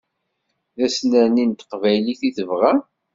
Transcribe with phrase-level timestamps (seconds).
[0.77, 2.79] D asnerni n teqbaylit i tebɣam.